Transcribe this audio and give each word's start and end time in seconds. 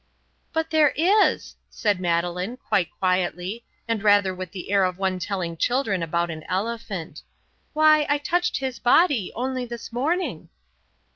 "But 0.51 0.71
there 0.71 0.93
is," 0.97 1.55
said 1.69 1.99
Madeleine, 1.99 2.57
quite 2.57 2.89
quietly, 2.97 3.65
and 3.87 4.01
rather 4.01 4.33
with 4.33 4.51
the 4.51 4.71
air 4.71 4.83
of 4.83 4.97
one 4.97 5.19
telling 5.19 5.55
children 5.55 6.01
about 6.01 6.31
an 6.31 6.43
elephant. 6.49 7.21
"Why, 7.73 8.07
I 8.09 8.17
touched 8.17 8.57
His 8.57 8.79
body 8.79 9.31
only 9.35 9.63
this 9.63 9.93
morning." 9.93 10.49